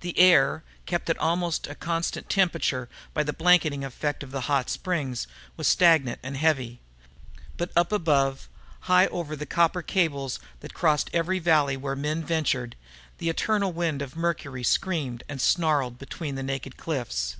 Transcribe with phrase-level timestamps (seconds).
[0.00, 5.26] The air, kept at almost constant temperature by the blanketing effect of the hot springs,
[5.58, 6.80] was stagnant and heavy.
[7.58, 8.48] But up above,
[8.88, 12.74] high over the copper cables that crossed every valley where men ventured,
[13.18, 17.36] the eternal wind of Mercury screamed and snarled between the naked cliffs.